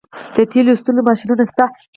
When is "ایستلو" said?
0.73-1.01